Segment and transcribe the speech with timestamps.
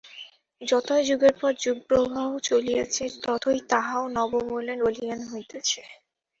[0.61, 5.81] যতই যুগের পর যুগপ্রবাহ চলিয়াছে, ততই তাহাও নব বলে বলীয়ান হইতেছে।